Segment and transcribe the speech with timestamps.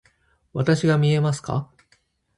[0.53, 1.69] わたしが見えますか？